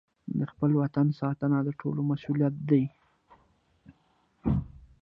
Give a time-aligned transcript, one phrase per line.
[0.37, 2.83] د خپل وطن ساتنه د ټولو مسوولیت دی.